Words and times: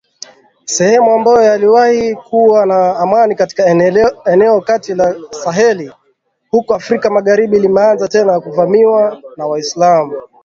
sehemu 0.65 1.11
ambayo 1.11 1.41
yaliwahi 1.41 2.15
kuwa 2.15 2.65
na 2.65 2.95
amani 2.97 3.35
katika 3.35 3.65
eneo 4.25 4.55
la 4.59 4.61
kati 4.61 4.91
ya 4.91 5.15
Saheli 5.31 5.91
huko 6.51 6.75
Afrika 6.75 7.09
magharibi 7.09 7.59
limeanza 7.59 8.07
tena 8.07 8.39
kuvamiwa 8.39 9.21
na 9.37 9.47
waislamu 9.47 10.21